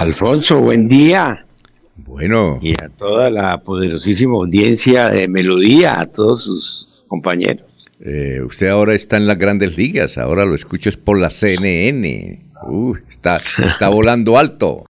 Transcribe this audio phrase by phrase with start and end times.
[0.00, 1.44] Alfonso, buen día.
[1.94, 2.58] Bueno.
[2.62, 7.66] Y a toda la poderosísima audiencia de Melodía, a todos sus compañeros.
[8.02, 12.46] Eh, usted ahora está en las grandes ligas, ahora lo escucho es por la CNN.
[12.70, 14.86] Uh, está, está volando alto,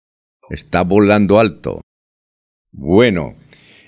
[0.49, 1.83] está volando alto.
[2.73, 3.35] Bueno,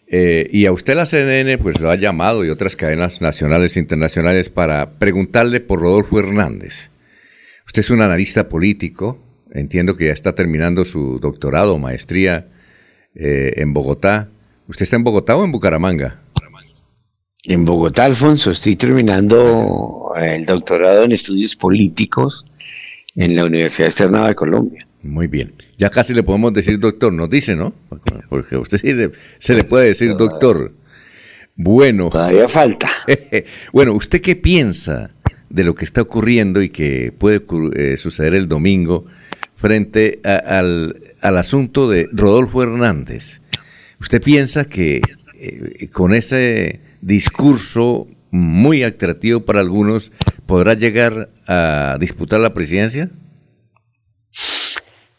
[0.06, 3.80] eh, y a usted la CNN pues lo ha llamado y otras cadenas nacionales e
[3.80, 6.90] internacionales para preguntarle por Rodolfo Hernández.
[7.64, 12.46] Usted es un analista político, entiendo que ya está terminando su doctorado o maestría
[13.14, 14.28] eh, en Bogotá.
[14.68, 16.20] ¿Usted está en Bogotá o en Bucaramanga?
[17.44, 22.44] En Bogotá, Alfonso, estoy terminando el doctorado en estudios políticos
[23.14, 24.86] en la Universidad Externada de Colombia.
[25.02, 25.54] Muy bien.
[25.78, 27.72] Ya casi le podemos decir doctor, nos dice, ¿no?
[28.28, 30.72] Porque a usted se le puede decir doctor.
[31.54, 32.10] Bueno.
[32.10, 32.90] Todavía falta.
[33.72, 35.12] bueno, ¿usted qué piensa
[35.48, 37.42] de lo que está ocurriendo y que puede
[37.76, 39.06] eh, suceder el domingo
[39.56, 43.40] frente al, asunto de Rodolfo Hernández?
[44.00, 45.00] ¿Usted piensa que
[45.38, 50.12] eh, con ese discurso muy atractivo para algunos
[50.46, 53.10] podrá llegar a disputar la presidencia?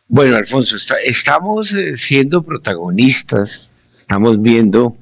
[0.08, 4.96] Bueno, Alfonso, estamos eh, siendo protagonistas, estamos viendo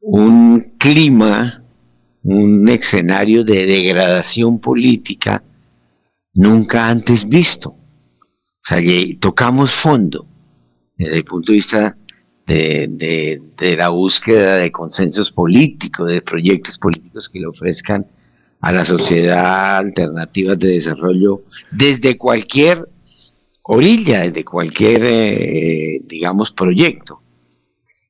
[0.00, 1.62] un clima,
[2.22, 5.42] un escenario de degradación política
[6.34, 7.74] nunca antes visto.
[8.70, 10.26] Sea, que tocamos fondo
[10.96, 11.96] desde el punto de vista
[12.46, 18.06] de, de, la búsqueda de consensos políticos, de proyectos políticos que le ofrezcan
[18.60, 22.88] a la sociedad alternativas de desarrollo desde cualquier
[23.62, 27.20] orilla, desde cualquier, eh, digamos, proyecto.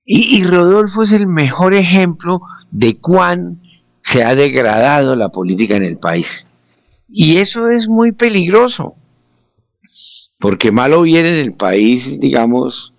[0.05, 3.62] Y, Rodolfo es el mejor ejemplo de cuán
[4.02, 6.47] se ha degradado la política en el país.
[7.08, 8.97] Y eso es muy peligroso,
[10.41, 12.94] porque malo viene en el país, digamos,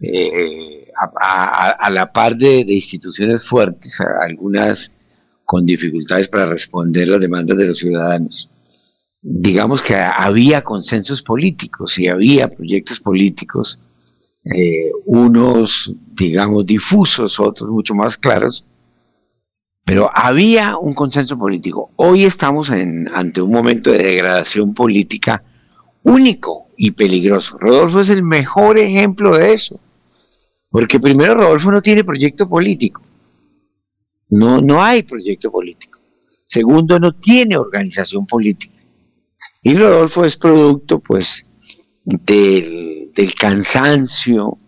[0.00, 4.92] eh, a, la par de, instituciones fuertes, algunas
[5.44, 8.50] con dificultades para responder las demandas de los ciudadanos
[9.28, 13.80] digamos que había consensos políticos y había proyectos políticos,
[14.44, 18.64] eh, unos, digamos, difusos, otros mucho más claros,
[19.84, 21.90] pero había un consenso político.
[21.96, 25.42] Hoy estamos ante un momento de degradación política
[26.04, 27.56] único y peligroso.
[27.58, 29.80] Rodolfo es el mejor ejemplo de eso,
[30.70, 33.02] porque primero Rodolfo no tiene proyecto político,
[34.28, 35.98] no, no hay proyecto político.
[36.46, 38.74] Segundo, no tiene organización política.
[39.62, 41.44] Y Rodolfo es producto, pues,
[42.04, 44.58] del, cansancio,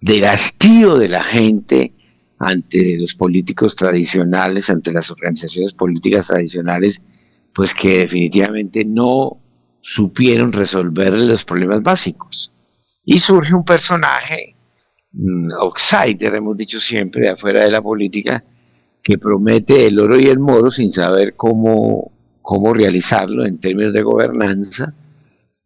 [0.00, 1.92] del hastío de la gente
[2.38, 7.00] ante los políticos tradicionales, ante las organizaciones políticas tradicionales,
[7.54, 9.39] pues que definitivamente no
[9.80, 12.52] supieron resolver los problemas básicos.
[13.04, 14.54] Y surge un personaje,
[15.12, 18.44] mm, outsider, hemos dicho siempre, de afuera de la política,
[19.02, 22.12] que promete el oro y el moro sin saber cómo
[22.50, 24.92] cómo realizarlo en términos de gobernanza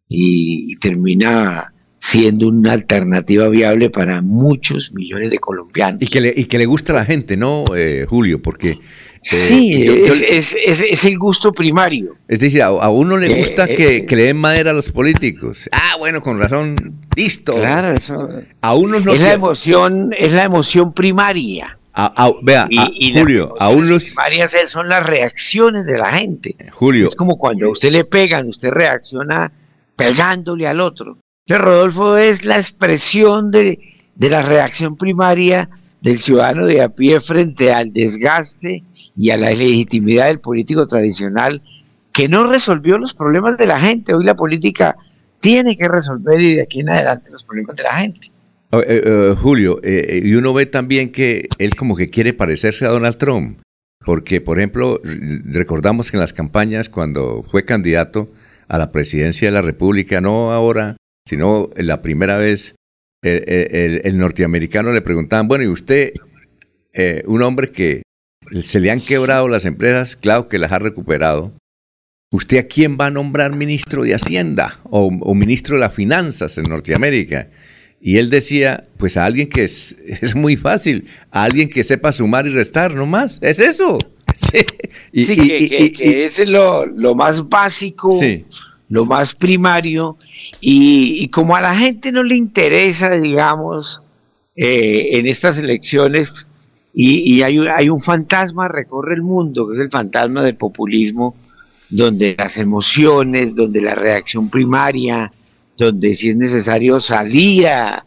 [0.07, 5.99] y, termina siendo una alternativa viable para muchos millones de colombianos.
[6.03, 8.39] Y que le, y que le gusta a la gente, ¿no, eh, Julio?
[8.39, 8.77] Porque...
[9.31, 9.83] Eh, sí,
[10.29, 12.15] es, es, el gusto primario.
[12.27, 15.67] Es decir, a, uno le gusta eh, que, que, le den madera a los políticos.
[15.71, 16.75] Ah, bueno, con razón,
[17.15, 17.53] listo.
[17.53, 18.29] Claro, eso.
[18.61, 21.77] A uno no es la emoción, es la emoción primaria
[22.41, 26.55] vea, y, Julio, aún los primarias son las reacciones de la gente.
[26.73, 27.07] Julio.
[27.07, 29.51] Es como cuando a usted le pegan, usted reacciona
[29.95, 31.17] pegándole al otro.
[31.45, 33.79] Que Rodolfo es la expresión de,
[34.15, 35.69] de la reacción primaria
[36.01, 38.83] del ciudadano de a pie frente al desgaste
[39.17, 41.61] y a la legitimidad del político tradicional
[42.11, 44.13] que no resolvió los problemas de la gente.
[44.13, 44.95] Hoy la política
[45.41, 48.31] tiene que resolver y de aquí en adelante los problemas de la gente.
[48.71, 52.85] Oh, eh, eh, Julio, eh, y uno ve también que él como que quiere parecerse
[52.85, 53.59] a Donald Trump,
[54.03, 55.01] porque por ejemplo,
[55.45, 58.31] recordamos que en las campañas cuando fue candidato
[58.67, 60.97] a la presidencia de la República, no ahora,
[61.27, 62.75] sino la primera vez,
[63.21, 66.13] el, norteamericano le preguntaban, bueno, ¿y usted,
[67.25, 68.04] un hombre que
[68.61, 71.53] se le han quebrado las empresas, claro que las ha recuperado,
[72.31, 76.57] ¿usted a quién va a nombrar ministro de Hacienda o, o ministro de las Finanzas
[76.57, 77.49] en Norteamérica?
[78.05, 82.11] Y él decía, pues a alguien que es, es muy fácil, a alguien que sepa
[82.11, 83.97] sumar y restar nomás, es eso.
[84.35, 84.65] Sí,
[85.13, 88.09] y, que, es lo, más básico,
[88.89, 90.17] lo más primario,
[90.59, 94.01] y, como a la gente no le interesa, digamos,
[94.57, 96.47] eh, en estas elecciones,
[96.97, 101.35] y, hay, hay un fantasma, recorre el mundo, que es el fantasma del populismo,
[101.89, 105.29] donde las emociones, donde la reacción primaria,
[105.77, 108.05] donde si es necesario salir a,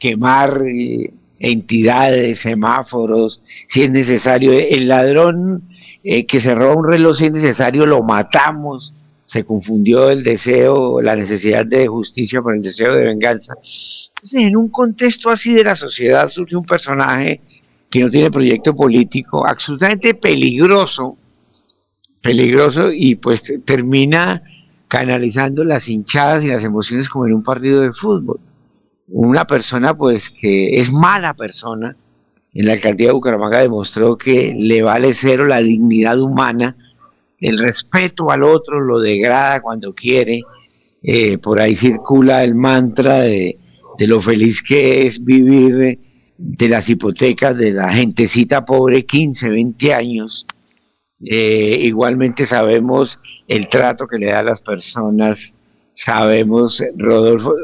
[0.00, 5.62] quemar eh, entidades, semáforos, si es necesario, el ladrón
[6.02, 8.94] eh, que se roba un reloj, si es necesario, lo matamos,
[9.26, 13.52] se confundió el deseo, la necesidad de justicia por el deseo de venganza.
[13.62, 17.42] Entonces, en un contexto así de la sociedad surge un personaje
[17.94, 21.16] que no tiene proyecto político, absolutamente peligroso,
[22.20, 24.42] peligroso y pues termina
[24.88, 28.40] canalizando las hinchadas y las emociones como en un partido de fútbol.
[29.06, 31.96] Una persona pues que es mala persona,
[32.52, 36.76] en la alcaldía de Bucaramanga demostró que le vale cero la dignidad humana,
[37.38, 40.42] el respeto al otro lo degrada cuando quiere,
[41.00, 43.56] eh, por ahí circula el mantra de,
[44.00, 45.96] lo feliz que es vivir
[46.36, 50.46] de, las hipotecas de la gentecita pobre, 15, 20 años.
[51.24, 55.54] Eh, igualmente sabemos el trato que le da a las personas,
[55.92, 57.54] sabemos, Rodolfo,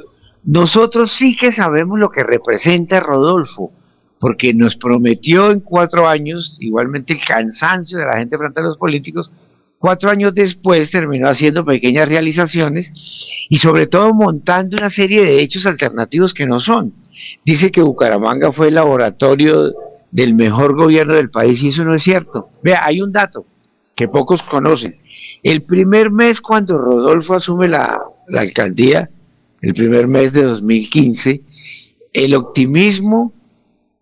[0.45, 3.73] nosotros sí que sabemos lo que representa Rodolfo,
[4.19, 8.79] porque nos prometió en cuatro años, igualmente el cansancio de la gente frente a los
[8.79, 9.31] políticos,
[9.79, 12.93] cuatro años después terminó haciendo pequeñas realizaciones
[13.49, 16.93] y sobre todo montando una serie de hechos alternativos que no son.
[17.45, 19.73] Dice que Bucaramanga fue el laboratorio
[20.11, 22.51] del mejor gobierno del país y eso no es cierto.
[22.63, 23.47] Vea, hay un dato
[23.95, 24.99] que pocos conocen.
[25.43, 28.03] El primer mes cuando Rodolfo asume la,
[28.35, 29.11] alcaldía,
[29.63, 31.43] el primer mes de 2015,
[32.13, 33.33] el optimismo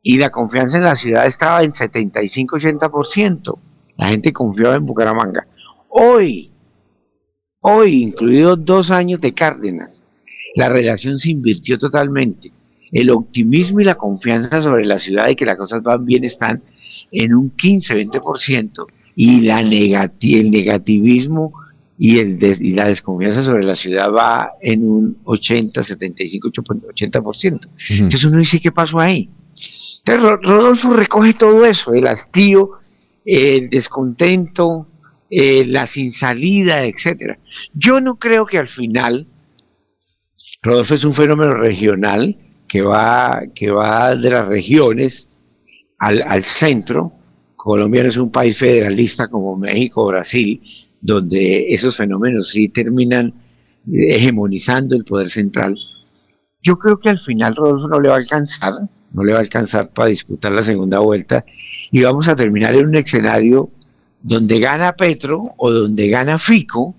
[0.03, 3.59] y la confianza en la ciudad estaba en 75-80%.
[3.97, 5.47] La gente confiaba en Bucaramanga.
[5.88, 6.50] Hoy,
[7.61, 10.05] hoy, incluidos dos años de Cárdenas,
[10.55, 12.53] la relación se invirtió totalmente.
[12.93, 16.62] El optimismo y la confianza sobre la ciudad y que las cosas van bien están
[17.11, 18.87] en un 15-20%
[19.17, 21.52] y la el negativismo
[21.99, 27.69] y, el y la desconfianza sobre la ciudad va en un 80, 75, 80%.
[27.90, 29.29] Entonces uno dice, ¿qué pasó ahí?
[30.05, 32.70] Entonces Rodolfo recoge todo eso, el hastío,
[33.25, 34.87] el descontento,
[35.31, 37.38] eh, la sin salida, etcétera.
[37.75, 39.26] Yo no creo que al final
[40.62, 42.37] Rodolfo es un fenómeno regional
[42.69, 45.38] que va, que va de las regiones
[45.99, 47.12] al, al centro,
[47.56, 50.62] Colombia no es un país federalista como México o Brasil,
[51.00, 53.32] donde esos fenómenos sí terminan
[53.91, 55.76] hegemonizando el poder central.
[56.62, 58.73] Yo creo que al final Rodolfo no le va a alcanzar,
[59.12, 61.44] no le va a alcanzar para disputar la segunda vuelta
[61.91, 63.70] y vamos a terminar en un escenario
[64.23, 66.94] donde gana Petro o donde gana Fico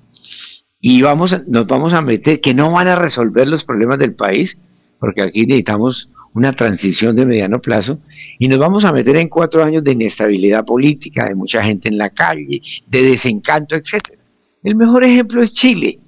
[0.80, 4.57] y vamos nos vamos a meter que no van a resolver los problemas del país,
[4.99, 7.99] porque aquí necesitamos una transición de mediano plazo
[8.37, 11.97] y nos vamos a meter en cuatro años de inestabilidad política, de mucha gente en
[11.97, 14.21] la calle, de desencanto, etcétera.
[14.63, 15.99] El mejor ejemplo es Chile.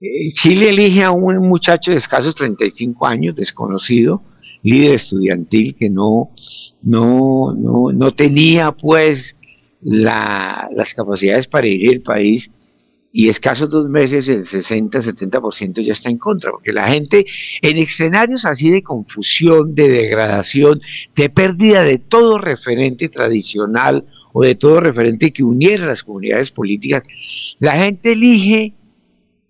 [0.00, 4.22] Eh, Chile elige a un muchacho de escasos 35 años, desconocido,
[4.62, 6.30] líder estudiantil, que no,
[6.82, 9.36] no, no, tenía pues
[9.80, 12.50] las capacidades para dirigir el país
[13.18, 17.24] y escasos dos meses el 60-70% ya está en contra, porque la gente
[17.62, 20.82] en escenarios así de confusión, de degradación,
[21.16, 24.04] de pérdida de todo referente tradicional
[24.34, 27.04] o de todo referente que uniera las comunidades políticas,
[27.58, 28.74] la gente elige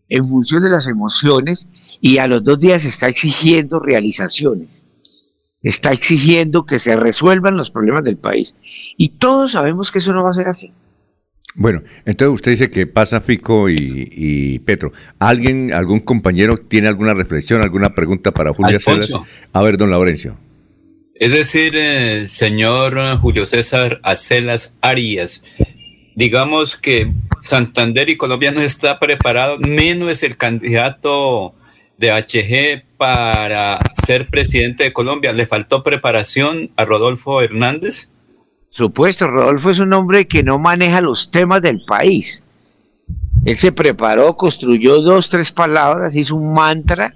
[0.09, 1.69] en función de las emociones
[2.01, 4.87] y a los dos días está exigiendo realizaciones,
[5.61, 8.55] está exigiendo que se resuelvan los problemas del país.
[8.97, 10.73] Y todos sabemos que eso no va a ser así.
[11.57, 14.93] Bueno, entonces usted dice que pasa Fico y, Petro.
[15.19, 19.21] ¿Alguien, algún compañero tiene alguna reflexión, alguna pregunta para Julio César?
[19.53, 20.37] A ver, don Laurencio.
[21.15, 25.43] Es decir, eh, señor Julio César Acelas Arias,
[26.15, 27.11] digamos que
[27.41, 31.55] Santander y Colombia no está preparado, menos es el candidato
[31.97, 35.33] de HG para ser presidente de Colombia.
[35.33, 38.11] ¿Le faltó preparación a Rodolfo Hernández?
[38.77, 42.45] Supuesto, Rodolfo es un hombre que no maneja los temas del país.
[43.45, 47.15] Él se preparó, construyó dos, tres palabras, hizo un mantra,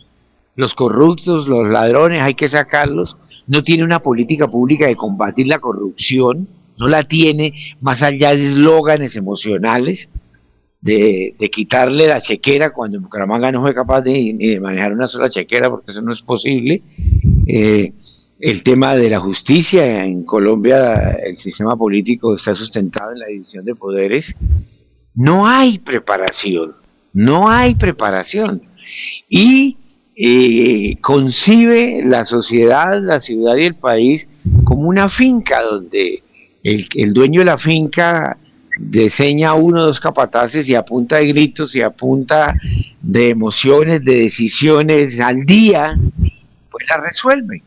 [0.56, 3.16] los corruptos, los ladrones, hay que sacarlos.
[3.46, 6.48] No tiene una política pública de combatir la corrupción,
[6.78, 10.08] no la tiene más allá de eslóganes emocionales,
[10.80, 15.68] de, quitarle la chequera cuando Bucaramanga no fue capaz de, de manejar una sola chequera,
[15.68, 16.82] porque eso no es posible.
[17.46, 17.92] Eh,
[18.40, 20.04] el tema de la justicia.
[20.04, 24.34] En Colombia el sistema político está sustentado en la división de poderes.
[25.14, 26.74] No hay preparación,
[27.12, 28.62] no hay preparación.
[29.28, 29.76] Y
[30.16, 34.28] eh, concibe la sociedad, la ciudad y el país
[34.64, 36.22] como una finca donde
[36.62, 38.38] el, el dueño de la finca
[38.78, 42.54] diseña uno o dos capataces y apunta de gritos y apunta
[43.02, 45.98] de emociones, de decisiones al día,
[46.70, 47.62] pues la resuelve.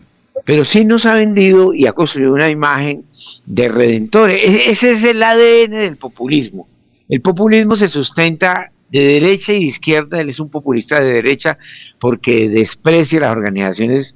[0.46, 3.06] Pero sí nos ha vendido y ha construido una imagen
[3.46, 4.38] de redentores.
[4.38, 6.68] E-, ese es el ADN del populismo.
[7.10, 11.58] El populismo se sustenta de derecha y de izquierda, él es un populista de derecha
[12.00, 14.16] porque desprecia las organizaciones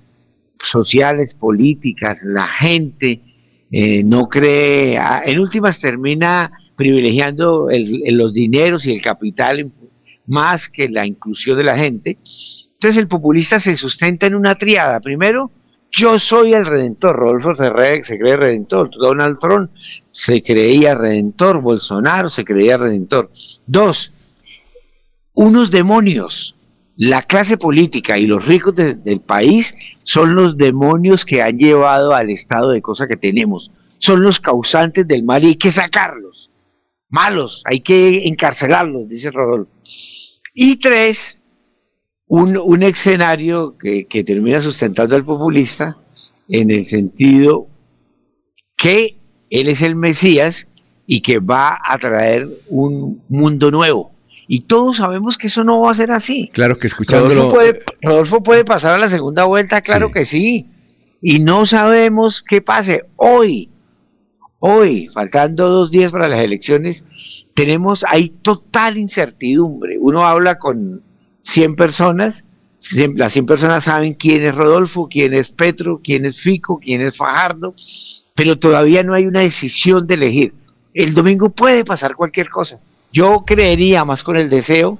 [0.64, 3.22] sociales, políticas, la gente,
[3.72, 7.70] eh, no cree, en últimas termina privilegiando
[8.12, 9.72] los dineros y el capital
[10.28, 12.18] más que la inclusión de la gente.
[12.74, 15.00] Entonces el populista se sustenta en una triada.
[15.00, 15.52] Primero,
[15.91, 17.15] yo soy el redentor.
[17.15, 18.89] Rodolfo se, se cree redentor.
[18.91, 19.72] Donald Trump
[20.10, 21.62] se creía redentor.
[21.62, 23.32] Bolsonaro se creía redentor.
[23.65, 24.12] Dos,
[25.34, 26.56] unos demonios.
[26.96, 32.32] La clase política y los ricos del país son los demonios que han llevado al
[32.32, 33.72] estado de cosa que tenemos.
[34.00, 36.50] Son los causantes del mal y hay que sacarlos.
[37.10, 39.72] Malos, hay que encarcelarlos, dice Rodolfo.
[40.53, 41.37] Y tres,
[42.28, 45.98] un, escenario que, que termina sustentando al populista
[46.50, 47.68] en el sentido
[48.76, 49.18] que
[49.50, 50.68] él es el Mesías
[51.06, 54.12] y que va a traer un mundo nuevo
[54.48, 56.50] y todos sabemos que eso no va a ser así.
[56.54, 57.54] Claro que escuchándolo.
[58.02, 60.68] Rodolfo puede, pasar a la segunda vuelta, claro que sí.
[61.22, 63.04] Y no sabemos qué pase.
[63.18, 63.70] Hoy,
[64.60, 67.04] hoy, faltando dos días para las elecciones,
[67.56, 69.98] tenemos, hay total incertidumbre.
[70.00, 71.02] Uno habla con
[71.48, 72.44] 100 personas,
[73.16, 77.16] las 100 personas saben quién es Rodolfo, quién es Petro, quién es Fico, quién es
[77.16, 77.74] Fajardo,
[78.36, 80.54] pero todavía no hay una decisión de elegir.
[80.94, 82.80] El domingo puede pasar cualquier cosa.
[83.13, 85.00] Yo creería más con el deseo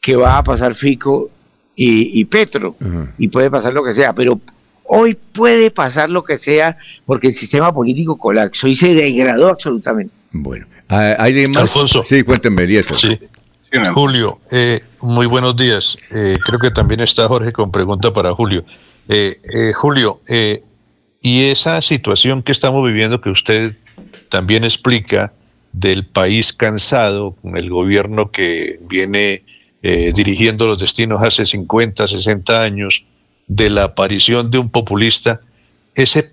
[0.00, 1.30] que va a pasar Fico
[1.76, 2.76] y, Petro,
[3.18, 4.40] y puede pasar lo que sea, pero
[4.84, 10.14] hoy puede pasar lo que sea porque el sistema político colapsó y se degradó absolutamente.
[10.32, 11.62] Bueno, ¿hay más?
[11.62, 12.02] Alfonso.
[12.04, 12.96] Sí, cuéntenme, Eliezer.
[12.96, 13.18] Sí.
[13.92, 15.96] Julio, eh, muy buenos días.
[16.10, 18.64] Eh, creo que también está Jorge con pregunta para Julio.
[19.08, 20.20] Eh, Julio,
[21.20, 23.76] y esa situación que estamos viviendo que usted
[24.28, 25.32] también explica,
[25.72, 29.42] del país cansado, con el gobierno que viene
[29.82, 33.04] eh, dirigiendo los destinos hace 50, 60 años,
[33.46, 35.40] de la aparición de un populista,
[35.94, 36.30] ese,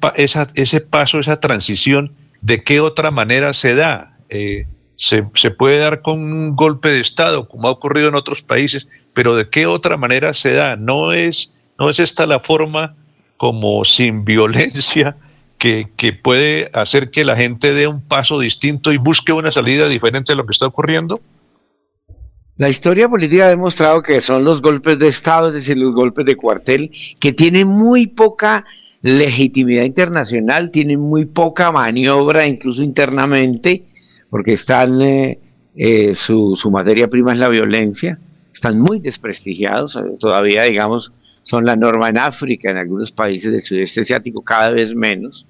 [0.53, 4.17] ese paso, esa transición, ¿de qué otra manera se da?
[4.29, 4.65] Eh,
[4.97, 9.35] se, puede dar con un golpe de Estado, como ha ocurrido en otros países, pero
[9.35, 10.75] ¿de qué otra manera se da?
[10.75, 12.95] No es, no es esta la forma
[13.37, 15.15] como sin violencia
[15.57, 15.87] que,
[16.21, 20.37] puede hacer que la gente dé un paso distinto y busque una salida diferente de
[20.37, 21.21] lo que está ocurriendo?
[22.57, 26.25] La historia política ha demostrado que son los golpes de Estado, es decir, los golpes
[26.25, 28.65] de cuartel, que tienen muy poca
[29.03, 33.83] legitimidad internacional, tienen muy poca maniobra incluso internamente,
[34.29, 35.39] porque están, eh,
[35.75, 38.19] eh, su, materia prima es la violencia,
[38.53, 43.61] están muy desprestigiados, eh, todavía digamos son la norma en África, en algunos países del
[43.61, 45.47] sudeste asiático cada vez menos.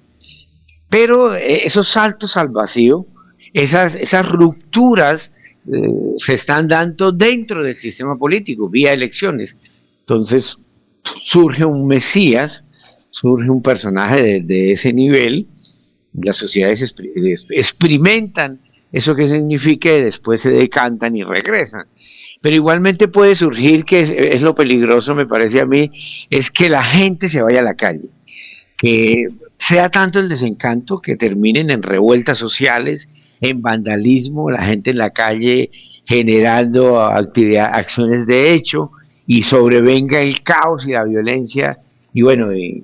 [0.88, 3.04] Pero esos saltos al vacío,
[3.52, 5.32] esas, esas rupturas
[5.70, 9.56] eh, se están dando dentro del sistema político, vía elecciones.
[10.00, 10.56] Entonces
[11.18, 12.64] surge un Mesías,
[13.10, 15.46] surge un personaje de, ese nivel,
[16.14, 16.94] las sociedades
[17.50, 18.60] experimentan
[18.92, 21.86] eso que significa y después se decantan y regresan.
[22.40, 25.90] Pero igualmente puede surgir, que es, lo peligroso, me parece a mí,
[26.30, 28.08] es que la gente se vaya a la calle,
[28.76, 29.28] que
[29.58, 33.08] sea tanto el desencanto que terminen en revueltas sociales,
[33.40, 35.70] en vandalismo, la gente en la calle
[36.04, 38.92] generando actividad, acciones de hecho
[39.26, 41.76] y sobrevenga el caos y la violencia
[42.14, 42.82] y bueno, y,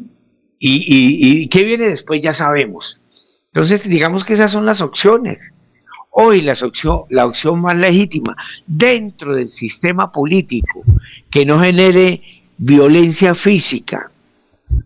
[0.58, 3.00] y, y qué viene después ya sabemos.
[3.46, 5.53] Entonces digamos que esas son las opciones
[6.14, 10.82] hoy la opción, la opción más legítima dentro del sistema político
[11.30, 12.22] que no genere
[12.56, 14.10] violencia física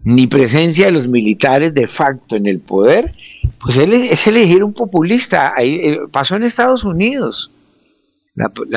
[0.04, 3.14] ni presencia de los militares de facto en el poder,
[3.60, 5.54] pues es elegir un populista.
[5.58, 7.50] Eh, pasó en Estados Unidos,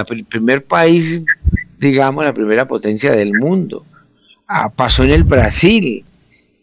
[0.10, 1.24] el primer país,
[1.80, 3.86] digamos, la primera potencia del mundo.
[4.48, 6.04] Ah, pasó en el Brasil.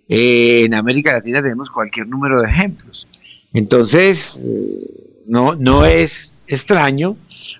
[0.08, 3.06] Eh, en América Latina tenemos cualquier número de ejemplos.
[3.52, 7.16] Entonces, eh, no, no es extraño,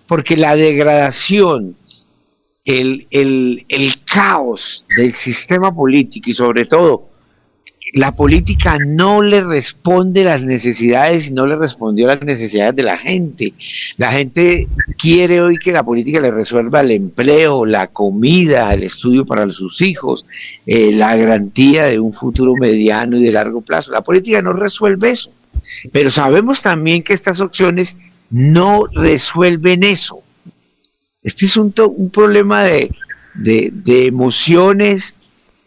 [0.07, 1.77] porque la degradación,
[2.65, 3.07] el,
[4.05, 7.09] caos del sistema político y sobre todo
[7.95, 12.99] la política no le responde las necesidades y no le respondió las necesidades de la
[12.99, 13.55] gente.
[13.97, 19.25] La gente quiere hoy que la política le resuelva el empleo, la comida, el estudio
[19.25, 20.27] para sus hijos,
[20.67, 23.91] eh, la garantía de un futuro mediano y de largo plazo.
[23.91, 25.31] La política no resuelve eso.
[25.93, 27.97] Pero sabemos también que estas opciones
[28.31, 30.23] no resuelven eso.
[31.23, 32.91] Este es un, un problema de,
[33.35, 35.21] de, emociones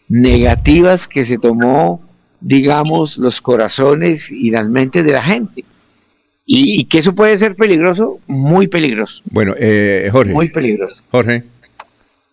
[0.08, 2.02] negativas que se tomó,
[2.40, 5.64] digamos, los corazones y las mentes de la gente.
[6.44, 9.22] Y, que eso puede ser peligroso, muy peligroso.
[9.30, 10.32] Bueno, eh, Jorge.
[10.32, 11.02] Muy peligroso.
[11.10, 11.44] Jorge.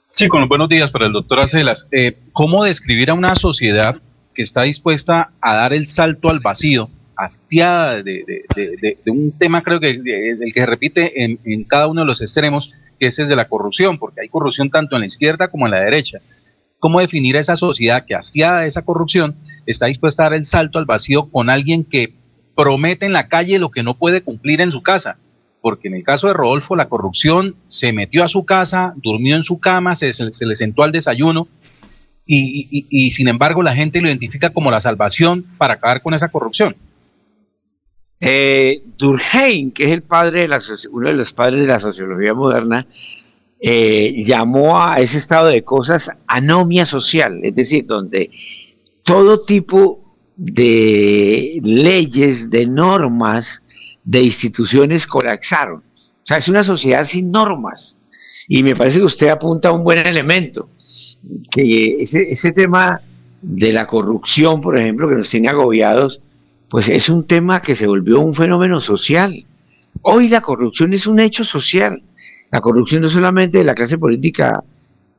[0.09, 1.87] Sí, con los buenos días para el doctor Acelas.
[1.91, 4.01] Eh, ¿Cómo describir a una sociedad
[4.33, 6.89] que está dispuesta a dar el salto al vacío,
[7.19, 10.03] hastiada de, un tema, creo que el
[10.53, 13.47] que se repite en, en, cada uno de los extremos, que es el de la
[13.47, 16.19] corrupción, porque hay corrupción tanto en la izquierda como en la derecha.
[16.79, 19.35] ¿Cómo definir a esa sociedad que, hastiada de esa corrupción,
[19.65, 22.15] está dispuesta a dar el salto al vacío con alguien que
[22.55, 25.17] promete en la calle lo que no puede cumplir en su casa?
[25.61, 29.43] porque en el caso de Rodolfo la corrupción se metió a su casa, durmió en
[29.43, 30.11] su cama, se,
[30.45, 31.47] le sentó al desayuno
[32.25, 36.75] y, sin embargo la gente lo identifica como la salvación para acabar con esa corrupción.
[38.21, 40.61] Eh, Durkheim, que es el padre de la,
[40.91, 42.85] uno de los padres de la sociología moderna,
[43.61, 48.31] eh, llamó a ese estado de cosas anomia social, es decir, donde
[49.03, 53.63] todo tipo de leyes, de normas,
[54.03, 55.79] de instituciones colapsaron.
[55.79, 57.97] O sea, es una sociedad sin normas.
[58.47, 60.69] Y me parece que usted apunta a un buen elemento,
[61.51, 63.01] que ese, tema
[63.41, 66.21] de la corrupción, por ejemplo, que nos tiene agobiados,
[66.69, 69.33] pues es un tema que se volvió un fenómeno social.
[70.01, 72.03] Hoy la corrupción es un hecho social.
[72.51, 74.63] La corrupción no es solamente de la clase política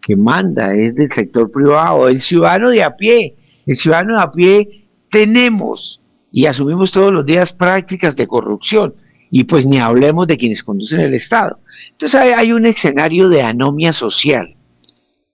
[0.01, 3.37] que manda, es del sector privado, el ciudadano de a pie.
[3.67, 6.01] El ciudadano de a pie tenemos
[6.33, 8.95] y asumimos todos los días prácticas de corrupción
[9.31, 11.59] y pues ni hablemos de quienes conducen el Estado.
[11.93, 14.57] Entonces hay, un escenario de anomia social,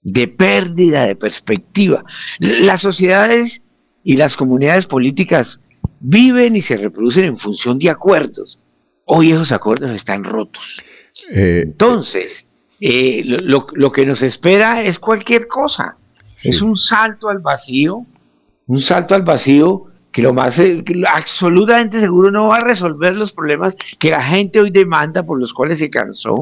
[0.03, 2.05] de pérdida de perspectiva.
[2.39, 3.63] Las sociedades
[4.05, 5.61] y las comunidades políticas
[6.09, 8.61] viven y se reproducen en función de acuerdos.
[9.07, 10.83] Hoy esos acuerdos están rotos.
[11.33, 12.49] Eh, Entonces,
[12.81, 15.97] eh, lo, que nos espera es cualquier cosa.
[16.43, 18.05] Es un salto al vacío,
[18.67, 23.33] un salto al vacío que lo más eh, absolutamente seguro no va a resolver los
[23.33, 26.41] problemas que la gente hoy demanda por los cuales se cansó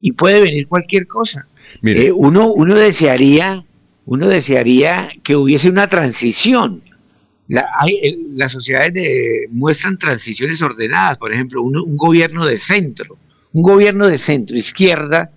[0.00, 1.46] y puede venir cualquier cosa.
[1.82, 3.64] Eh, uno, uno desearía,
[4.06, 6.82] uno desearía que hubiese una transición.
[7.50, 13.16] Las sociedades muestran transiciones ordenadas, por ejemplo, un gobierno de centro,
[13.52, 15.30] un gobierno de centro izquierda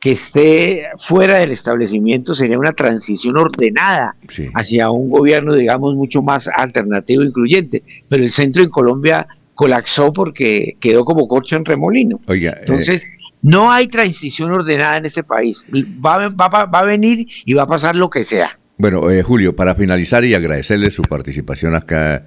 [0.00, 4.14] que esté fuera del establecimiento sería una transición ordenada
[4.54, 7.82] hacia un gobierno, digamos, mucho más alternativo e incluyente.
[8.08, 12.20] Pero el centro en Colombia colapsó porque quedó como corcho en remolino.
[12.26, 13.10] Oiga, eh, Entonces,
[13.42, 15.66] no hay transición ordenada en este país.
[15.74, 18.58] Va, va, a venir y va a pasar lo que sea.
[18.78, 22.26] Bueno, eh, Julio, para finalizar y agradecerle su participación acá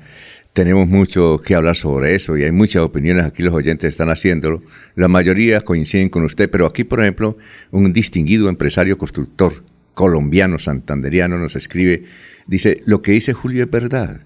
[0.53, 4.63] tenemos mucho que hablar sobre eso y hay muchas opiniones aquí los oyentes están haciéndolo.
[4.95, 7.37] La mayoría coinciden con usted, pero aquí, por ejemplo,
[7.69, 12.03] un distinguido empresario constructor colombiano, santanderiano, nos escribe,
[12.47, 14.21] dice, lo que dice Julio es verdad,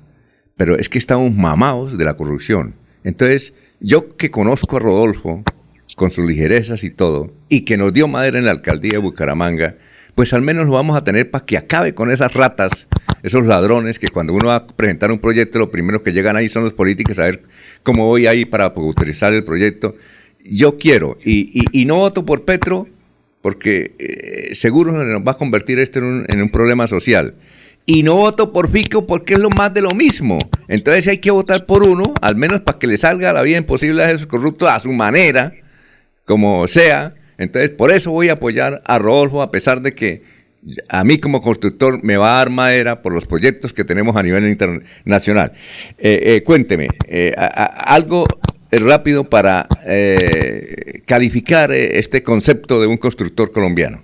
[0.56, 2.76] pero es que estamos mamados de la corrupción.
[3.04, 5.44] Entonces, yo que conozco a Rodolfo,
[5.98, 9.76] con sus ligerezas y todo, y que nos dio madera en la alcaldía de Bucaramanga,
[10.16, 12.88] pues al menos lo vamos a tener para que acabe con esas ratas
[13.24, 16.50] esos ladrones que cuando uno va a presentar un proyecto, lo primero que llegan ahí
[16.50, 17.42] son los políticos a ver
[17.82, 19.96] cómo voy ahí para utilizar el proyecto.
[20.44, 22.88] Yo quiero, y, no voto por Petro,
[23.42, 27.36] porque eh, seguro nos va a convertir esto en un, problema social.
[27.86, 30.40] Y no voto por Fico porque es lo más de lo mismo.
[30.68, 34.04] Entonces hay que votar por uno, al menos para que le salga la vida imposible
[34.04, 35.52] a esos corruptos a su manera,
[36.26, 37.14] como sea.
[37.38, 40.22] Entonces por eso voy a apoyar a Rodolfo, a pesar de que
[40.88, 44.24] a mí como constructor me va a dar madera por los proyectos que tenemos a
[44.24, 45.52] nivel internacional.
[45.98, 48.24] Eh, eh, cuénteme, eh, algo
[48.72, 49.68] rápido para
[51.06, 54.02] calificar este concepto de un constructor colombiano.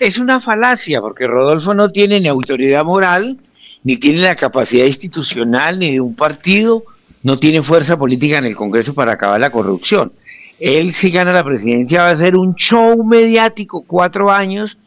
[0.00, 3.38] Es una falacia, porque Rodolfo no tiene ni autoridad moral,
[3.84, 6.82] ni tiene la capacidad institucional, ni de un partido,
[7.22, 10.12] no tiene fuerza política en el Congreso para acabar la corrupción.
[10.58, 14.78] Él si gana la presidencia va a ser un show mediático, cuatro años,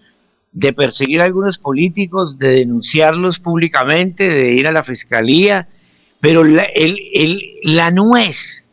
[0.51, 5.67] de perseguir a algunos políticos, de denunciarlos públicamente, de ir a la fiscalía,
[6.19, 6.67] pero la,
[7.63, 8.67] la nuez,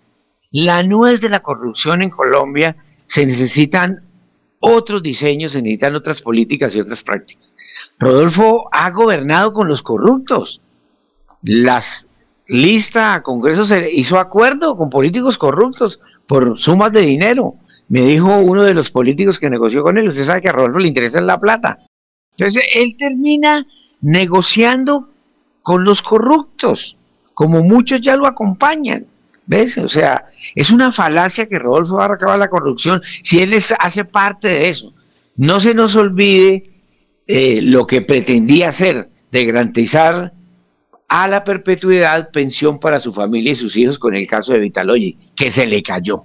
[0.50, 2.76] la nuez de la corrupción en Colombia,
[3.06, 4.02] se necesitan
[4.60, 7.44] otros diseños, se necesitan otras políticas y otras prácticas.
[7.98, 10.60] Rodolfo ha gobernado con los corruptos.
[11.42, 12.06] Las
[12.46, 17.54] listas a Congreso se hizo acuerdo con políticos corruptos por sumas de dinero.
[17.88, 20.78] Me dijo uno de los políticos que negoció con él, usted sabe que a Rodolfo
[20.78, 21.78] le interesa la plata.
[22.36, 23.66] Entonces él termina
[24.00, 25.10] negociando
[25.62, 26.96] con los corruptos,
[27.34, 29.06] como muchos ya lo acompañan.
[29.46, 29.76] ¿Ves?
[29.76, 34.04] O sea, es una falacia que Rodolfo va a acabar la corrupción si él hace
[34.06, 34.94] parte de eso.
[35.36, 36.64] No se nos olvide
[37.26, 40.32] eh, lo que pretendía hacer, de garantizar
[41.16, 45.16] a la perpetuidad pensión para su familia y sus hijos con el caso de Vitaloyi,
[45.36, 46.24] que se le cayó.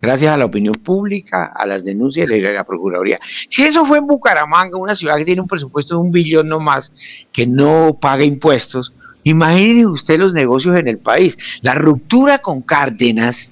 [0.00, 3.18] Gracias a la opinión pública, a las denuncias de la Procuraduría.
[3.48, 6.60] Si eso fue en Bucaramanga, una ciudad que tiene un presupuesto de un billón no
[6.60, 6.92] más,
[7.32, 8.92] que no paga impuestos,
[9.24, 11.36] imagine usted los negocios en el país.
[11.60, 13.50] La ruptura con Cárdenas,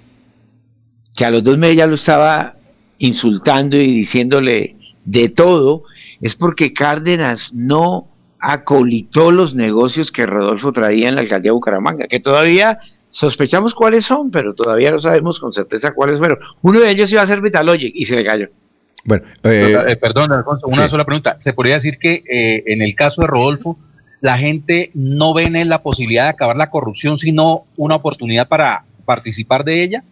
[1.16, 2.54] que a los dos meses ya lo estaba
[2.98, 5.82] insultando y diciéndole de todo,
[6.20, 8.09] es porque Cárdenas no
[8.40, 12.78] acolitó los negocios que Rodolfo traía en la alcaldía de Bucaramanga, que todavía
[13.10, 16.38] sospechamos cuáles son, pero todavía no sabemos con certeza cuáles fueron.
[16.62, 18.48] Uno de ellos iba a ser Vitalogic y se le cayó.
[19.04, 21.36] Bueno, eh, eh, perdón, Alfonso, una sola pregunta.
[21.38, 23.78] ¿Se podría decir que eh, en el caso de Rodolfo,
[24.20, 28.48] la gente no ve en él la posibilidad de acabar la corrupción, sino una oportunidad
[28.48, 30.04] para participar de ella?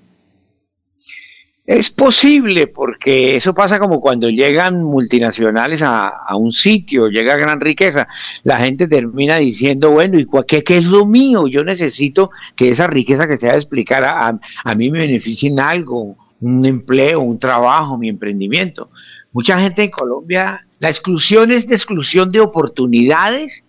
[1.69, 8.09] Es posible, porque eso pasa como cuando llegan multinacionales a, un sitio, llega gran riqueza,
[8.43, 11.47] la gente termina diciendo, bueno, ¿y qué, es lo mío?
[11.47, 15.51] Yo necesito que esa riqueza que se va a explicar a, a mí me beneficie
[15.51, 18.91] en algo, un empleo, un trabajo, mi emprendimiento.
[19.33, 23.67] Mucha gente en Colombia, la exclusión es de exclusión de oportunidades,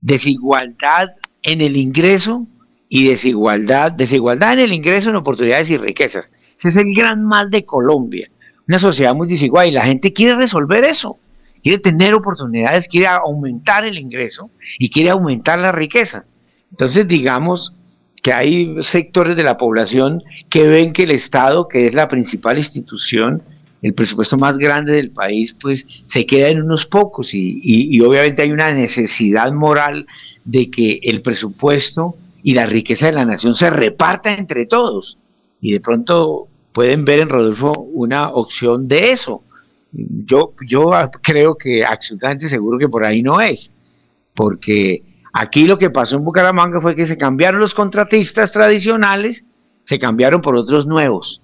[0.00, 1.08] desigualdad
[1.42, 2.46] en el ingreso
[2.88, 6.32] y desigualdad, desigualdad en el ingreso, en oportunidades y riquezas.
[6.56, 8.30] Ese es el gran mal de Colombia.
[8.66, 11.18] Una sociedad muy desigual y la gente quiere resolver eso.
[11.62, 16.24] Quiere tener oportunidades, quiere aumentar el ingreso y quiere aumentar la riqueza.
[16.70, 17.74] Entonces, digamos
[18.22, 22.58] que hay sectores de la población que ven que el Estado, que es la principal
[22.58, 23.42] institución,
[23.82, 28.42] el presupuesto más grande del país, pues se queda en unos pocos y, y obviamente
[28.42, 30.06] hay una necesidad moral
[30.44, 32.16] de que el presupuesto
[32.48, 35.18] y la riqueza de la nación se reparta entre todos
[35.60, 39.42] y de pronto pueden ver en Rodolfo una opción de eso.
[39.92, 43.74] Yo, yo creo que absolutamente seguro que por ahí no es,
[44.34, 45.02] porque
[45.34, 49.44] aquí lo que pasó en Bucaramanga fue que se cambiaron los contratistas tradicionales,
[49.82, 51.42] se cambiaron por otros nuevos.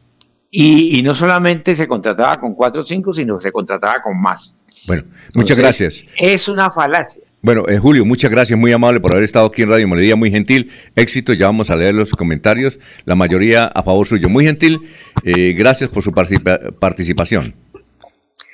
[0.51, 4.59] Y, no solamente se contrataba con cuatro o cinco, sino se contrataba con más.
[4.87, 5.03] Bueno,
[5.35, 6.03] muchas gracias.
[6.17, 7.25] Es una falacia.
[7.45, 10.31] Bueno, eh, Julio, muchas gracias, muy amable por haber estado aquí en Radio Melodía, muy
[10.31, 10.73] gentil.
[10.97, 14.31] Éxito, ya vamos a leer los comentarios, la mayoría a favor suyo.
[14.31, 14.81] Muy gentil,
[15.25, 17.55] eh, gracias por su participación.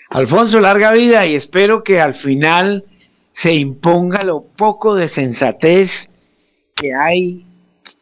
[0.08, 2.82] Alfonso, larga vida y espero que al final
[3.30, 6.10] se imponga lo poco de sensatez
[6.74, 7.46] que hay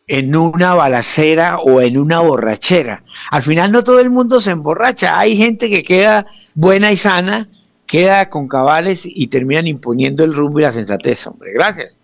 [0.07, 3.05] en una balacera o en una borrachera.
[3.31, 6.25] Al final no todo el mundo se emborracha, hay gente que queda
[6.55, 7.47] buena y sana
[7.89, 11.53] queda con cabales y terminan imponiendo el rumbo y la sensatez, hombre.
[11.53, 11.97] Gracias.